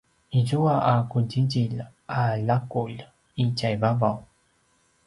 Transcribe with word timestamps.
izua 0.39 0.75
a 0.91 0.93
qudjidjilj 1.11 1.77
a 2.19 2.19
laqulj 2.47 2.99
i 3.43 3.45
tjaivavaw 3.57 4.17